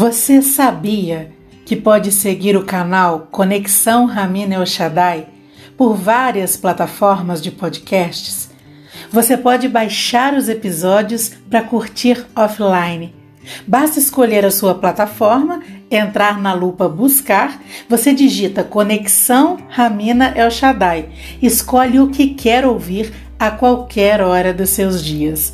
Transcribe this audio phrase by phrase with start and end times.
[0.00, 1.30] Você sabia
[1.66, 5.26] que pode seguir o canal Conexão Ramina El Shaddai
[5.76, 8.48] por várias plataformas de podcasts?
[9.12, 13.14] Você pode baixar os episódios para curtir offline.
[13.66, 15.60] Basta escolher a sua plataforma,
[15.90, 21.10] entrar na lupa Buscar, você digita Conexão Ramina El Shaddai,
[21.42, 25.52] escolhe o que quer ouvir a qualquer hora dos seus dias.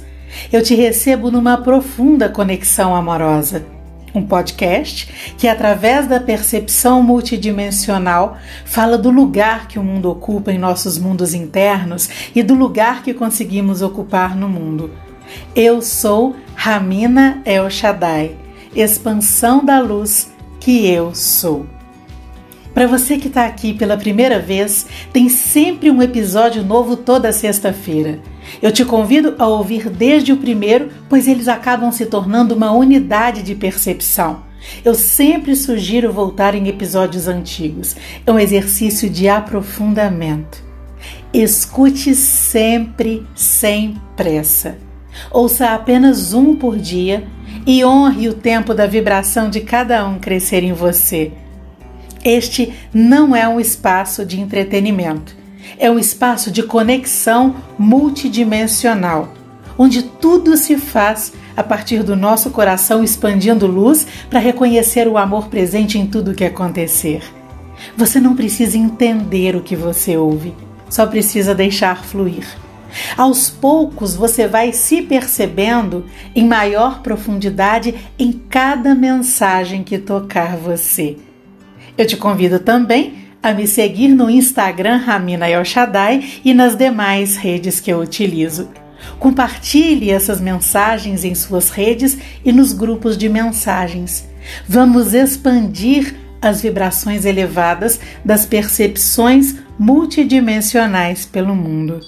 [0.53, 3.75] Eu te recebo numa profunda conexão amorosa
[4.19, 10.59] um podcast que, através da percepção multidimensional, fala do lugar que o mundo ocupa em
[10.59, 14.91] nossos mundos internos e do lugar que conseguimos ocupar no mundo.
[15.55, 18.37] Eu sou Ramina El Shaddai,
[18.75, 21.67] expansão da luz que eu sou.
[22.77, 28.21] Para você que está aqui pela primeira vez, tem sempre um episódio novo toda sexta-feira.
[28.63, 33.43] Eu te convido a ouvir desde o primeiro, pois eles acabam se tornando uma unidade
[33.43, 34.45] de percepção.
[34.85, 37.95] Eu sempre sugiro voltar em episódios antigos.
[38.27, 40.65] É um exercício de aprofundamento.
[41.33, 44.79] Escute sempre sem pressa.
[45.31, 47.27] Ouça apenas um por dia
[47.67, 51.33] e honre o tempo da vibração de cada um crescer em você.
[52.25, 55.46] Este não é um espaço de entretenimento
[55.79, 59.33] é um espaço de conexão multidimensional,
[59.79, 65.49] onde tudo se faz a partir do nosso coração expandindo luz para reconhecer o amor
[65.49, 67.23] presente em tudo que acontecer.
[67.97, 70.55] Você não precisa entender o que você ouve,
[70.89, 72.47] só precisa deixar fluir.
[73.17, 81.17] Aos poucos você vai se percebendo em maior profundidade em cada mensagem que tocar você.
[81.99, 85.63] Eu te convido também a me seguir no Instagram Ramina El
[86.45, 88.69] e nas demais redes que eu utilizo.
[89.21, 94.29] Compartilhe essas mensagens em suas redes e nos grupos de mensagens.
[94.67, 102.01] Vamos expandir as vibrações elevadas das percepções multidimensionais pelo mundo.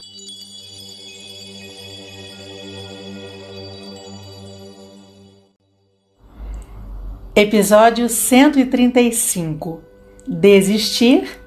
[7.36, 9.86] Episódio 135
[10.28, 11.37] Desistir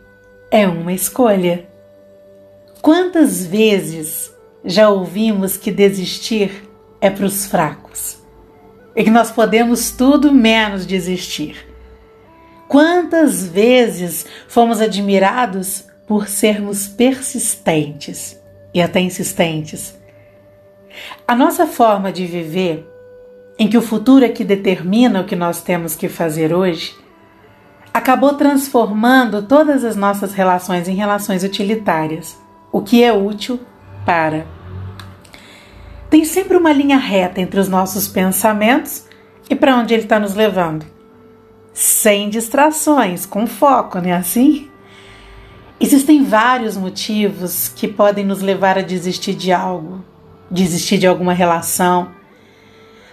[0.52, 1.66] é uma escolha.
[2.82, 4.36] Quantas vezes
[4.66, 6.70] já ouvimos que desistir
[7.00, 8.20] é para os fracos
[8.94, 11.66] e que nós podemos tudo menos desistir?
[12.68, 18.38] Quantas vezes fomos admirados por sermos persistentes
[18.74, 19.98] e até insistentes?
[21.26, 22.86] A nossa forma de viver,
[23.58, 26.94] em que o futuro é que determina o que nós temos que fazer hoje,
[27.94, 32.40] acabou transformando todas as nossas relações em relações utilitárias.
[32.72, 33.60] O que é útil
[34.06, 34.46] para.
[36.10, 39.06] Tem sempre uma linha reta entre os nossos pensamentos
[39.50, 40.86] e para onde ele está nos levando.
[41.74, 44.70] Sem distrações, com foco, não é assim?
[45.80, 50.04] Existem vários motivos que podem nos levar a desistir de algo,
[50.50, 52.12] desistir de alguma relação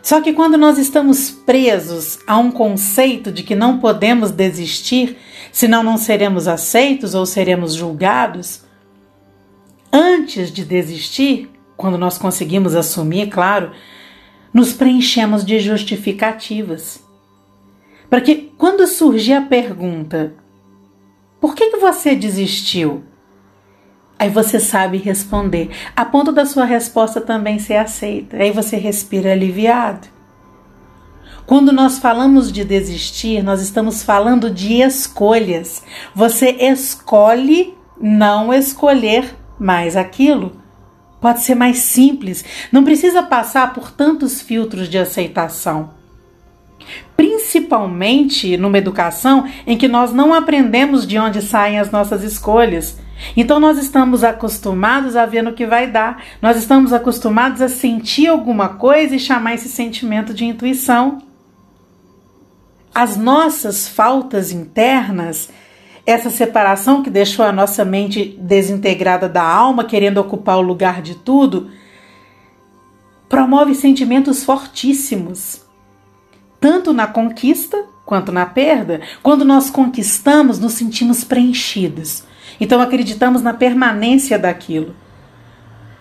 [0.08, 5.18] só que quando nós estamos presos a um conceito de que não podemos desistir,
[5.52, 8.62] senão não seremos aceitos ou seremos julgados,
[9.92, 13.70] antes de desistir, quando nós conseguimos assumir, claro,
[14.50, 17.04] nos preenchemos de justificativas.
[18.08, 20.32] Para que quando surgir a pergunta:
[21.38, 23.04] por que, que você desistiu?
[24.18, 28.36] Aí você sabe responder, a ponto da sua resposta também ser aceita.
[28.36, 30.08] Aí você respira aliviado.
[31.46, 35.82] Quando nós falamos de desistir, nós estamos falando de escolhas.
[36.14, 40.60] Você escolhe não escolher mais aquilo.
[41.20, 45.90] Pode ser mais simples, não precisa passar por tantos filtros de aceitação.
[47.16, 52.98] Principalmente numa educação em que nós não aprendemos de onde saem as nossas escolhas
[53.36, 58.28] então nós estamos acostumados a ver no que vai dar, nós estamos acostumados a sentir
[58.28, 61.18] alguma coisa e chamar esse sentimento de intuição.
[62.94, 65.50] As nossas faltas internas,
[66.06, 71.14] essa separação que deixou a nossa mente desintegrada da alma, querendo ocupar o lugar de
[71.14, 71.70] tudo,
[73.28, 75.62] promove sentimentos fortíssimos,
[76.58, 79.02] tanto na conquista quanto na perda.
[79.22, 82.24] Quando nós conquistamos, nos sentimos preenchidos
[82.60, 84.94] então acreditamos na permanência daquilo.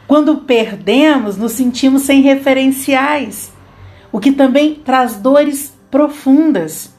[0.07, 3.51] Quando perdemos, nos sentimos sem referenciais,
[4.11, 6.95] o que também traz dores profundas,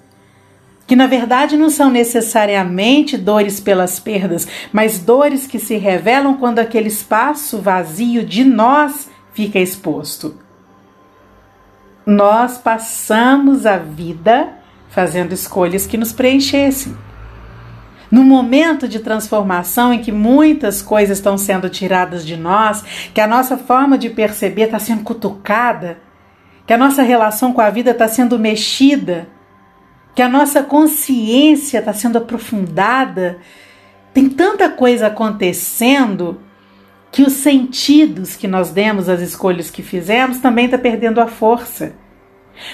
[0.86, 6.58] que na verdade não são necessariamente dores pelas perdas, mas dores que se revelam quando
[6.58, 10.36] aquele espaço vazio de nós fica exposto.
[12.04, 14.54] Nós passamos a vida
[14.88, 16.96] fazendo escolhas que nos preenchessem.
[18.10, 22.82] No momento de transformação em que muitas coisas estão sendo tiradas de nós,
[23.12, 25.98] que a nossa forma de perceber está sendo cutucada,
[26.66, 29.28] que a nossa relação com a vida está sendo mexida,
[30.14, 33.38] que a nossa consciência está sendo aprofundada,
[34.12, 36.40] tem tanta coisa acontecendo
[37.10, 41.94] que os sentidos que nós demos às escolhas que fizemos também está perdendo a força.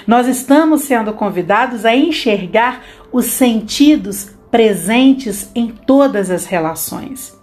[0.07, 2.83] Nós estamos sendo convidados a enxergar
[3.13, 7.37] os sentidos presentes em todas as relações.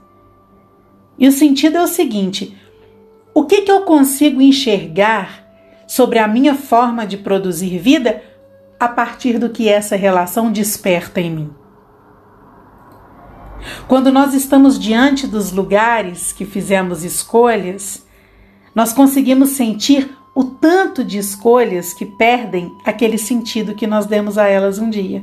[1.19, 2.57] E o sentido é o seguinte:
[3.33, 5.45] o que, que eu consigo enxergar
[5.85, 8.23] sobre a minha forma de produzir vida
[8.79, 11.49] a partir do que essa relação desperta em mim?
[13.89, 18.07] Quando nós estamos diante dos lugares que fizemos escolhas,
[18.73, 24.47] nós conseguimos sentir o tanto de escolhas que perdem aquele sentido que nós demos a
[24.47, 25.21] elas um dia.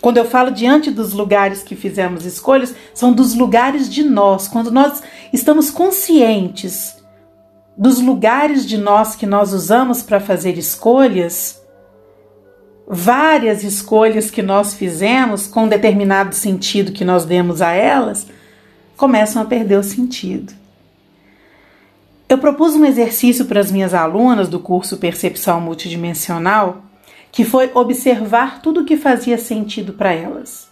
[0.00, 4.70] Quando eu falo diante dos lugares que fizemos escolhas, são dos lugares de nós, quando
[4.70, 5.02] nós
[5.32, 6.96] estamos conscientes
[7.76, 11.62] dos lugares de nós que nós usamos para fazer escolhas,
[12.88, 18.26] várias escolhas que nós fizemos com determinado sentido que nós demos a elas,
[18.96, 20.52] começam a perder o sentido.
[22.28, 26.82] Eu propus um exercício para as minhas alunas do curso Percepção Multidimensional,
[27.30, 30.68] que foi observar tudo o que fazia sentido para elas.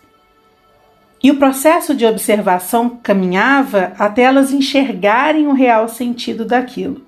[1.23, 7.03] E o processo de observação caminhava até elas enxergarem o real sentido daquilo.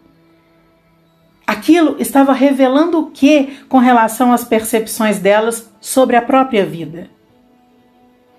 [1.47, 7.09] Aquilo estava revelando o que com relação às percepções delas sobre a própria vida.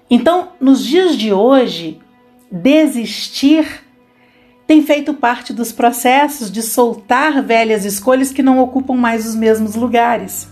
[0.10, 2.00] Então, nos dias de hoje,
[2.52, 3.84] desistir
[4.68, 9.74] tem feito parte dos processos de soltar velhas escolhas que não ocupam mais os mesmos
[9.74, 10.48] lugares.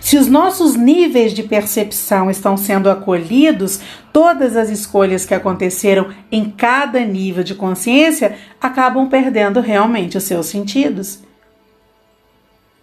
[0.00, 3.80] Se os nossos níveis de percepção estão sendo acolhidos,
[4.12, 10.46] todas as escolhas que aconteceram em cada nível de consciência acabam perdendo realmente os seus
[10.46, 11.20] sentidos.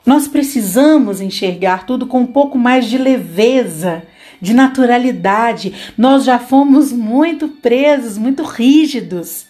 [0.05, 4.03] Nós precisamos enxergar tudo com um pouco mais de leveza,
[4.41, 5.93] de naturalidade.
[5.97, 9.45] Nós já fomos muito presos, muito rígidos.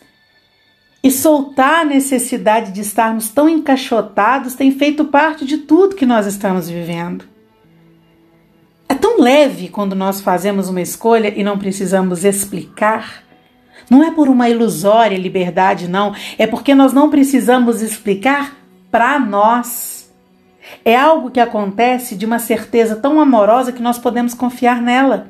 [1.03, 6.25] E soltar a necessidade de estarmos tão encaixotados tem feito parte de tudo que nós
[6.27, 7.32] estamos vivendo.
[9.13, 13.23] Tão leve quando nós fazemos uma escolha e não precisamos explicar.
[13.87, 16.15] Não é por uma ilusória liberdade, não.
[16.35, 18.57] É porque nós não precisamos explicar
[18.89, 20.11] para nós.
[20.83, 25.27] É algo que acontece de uma certeza tão amorosa que nós podemos confiar nela.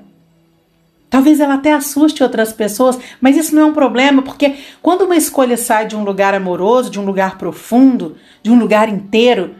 [1.10, 5.18] Talvez ela até assuste outras pessoas, mas isso não é um problema, porque quando uma
[5.18, 9.56] escolha sai de um lugar amoroso, de um lugar profundo, de um lugar inteiro,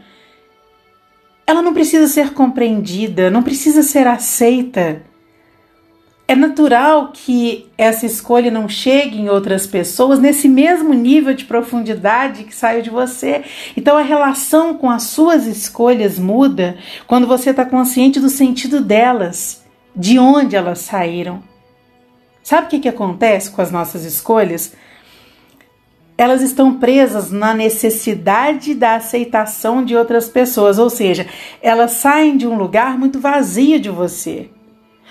[1.46, 5.02] ela não precisa ser compreendida, não precisa ser aceita.
[6.26, 12.44] É natural que essa escolha não chegue em outras pessoas nesse mesmo nível de profundidade
[12.44, 13.44] que saiu de você.
[13.76, 19.62] Então a relação com as suas escolhas muda quando você está consciente do sentido delas
[19.94, 21.42] de onde elas saíram.
[22.42, 24.72] Sabe o que, que acontece com as nossas escolhas?
[26.16, 31.26] Elas estão presas na necessidade da aceitação de outras pessoas, ou seja,
[31.60, 34.48] elas saem de um lugar muito vazio de você,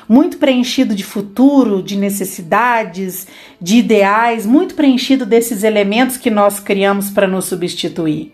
[0.07, 3.27] muito preenchido de futuro, de necessidades,
[3.59, 8.33] de ideais, muito preenchido desses elementos que nós criamos para nos substituir.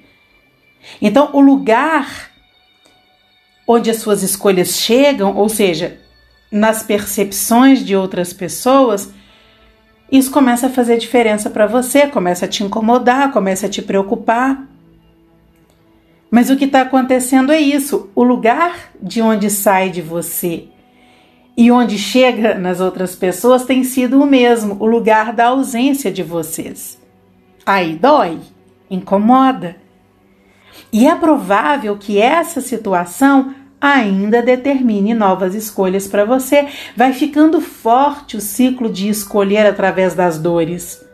[1.01, 2.29] Então, o lugar
[3.67, 5.99] onde as suas escolhas chegam, ou seja,
[6.51, 9.11] nas percepções de outras pessoas,
[10.11, 14.67] isso começa a fazer diferença para você, começa a te incomodar, começa a te preocupar.
[16.31, 20.67] Mas o que está acontecendo é isso: o lugar de onde sai de você
[21.55, 26.23] e onde chega nas outras pessoas tem sido o mesmo, o lugar da ausência de
[26.23, 26.97] vocês.
[27.65, 28.39] Aí dói,
[28.89, 29.75] incomoda.
[30.91, 36.67] E é provável que essa situação ainda determine novas escolhas para você.
[36.95, 41.05] Vai ficando forte o ciclo de escolher através das dores,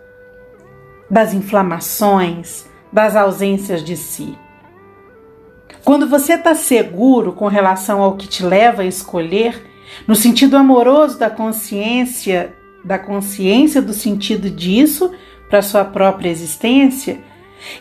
[1.10, 4.38] das inflamações, das ausências de si.
[5.84, 9.64] Quando você está seguro com relação ao que te leva a escolher,
[10.08, 15.12] no sentido amoroso da consciência, da consciência do sentido disso
[15.48, 17.20] para sua própria existência,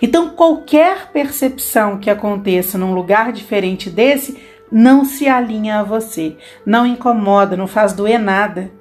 [0.02, 4.38] então qualquer percepção que aconteça num lugar diferente desse
[4.76, 8.72] não se alinha a você, não incomoda, não faz doer nada.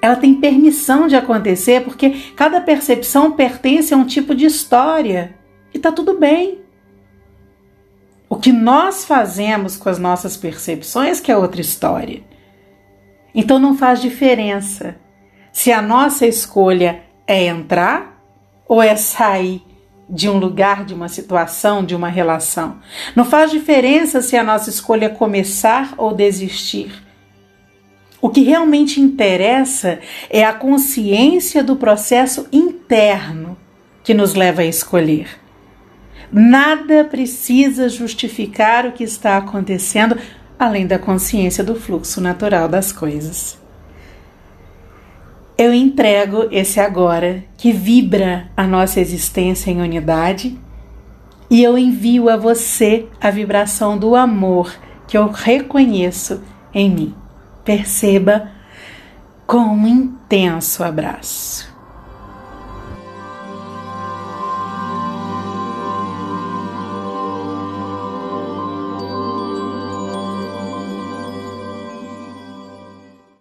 [0.00, 5.34] Ela tem permissão de acontecer porque cada percepção pertence a um tipo de história
[5.74, 6.60] e tá tudo bem.
[8.28, 12.22] O que nós fazemos com as nossas percepções que é outra história.
[13.34, 14.94] Então não faz diferença
[15.52, 18.22] se a nossa escolha é entrar
[18.68, 19.60] ou é sair
[20.08, 22.78] de um lugar, de uma situação, de uma relação.
[23.16, 27.02] Não faz diferença se a nossa escolha é começar ou desistir.
[28.20, 29.98] O que realmente interessa
[30.30, 33.56] é a consciência do processo interno
[34.02, 35.28] que nos leva a escolher.
[36.32, 40.18] Nada precisa justificar o que está acontecendo
[40.58, 43.63] além da consciência do fluxo natural das coisas.
[45.56, 50.58] Eu entrego esse agora que vibra a nossa existência em unidade
[51.48, 54.74] e eu envio a você a vibração do amor
[55.06, 56.42] que eu reconheço
[56.72, 57.14] em mim.
[57.64, 58.50] Perceba
[59.46, 61.73] com um intenso abraço.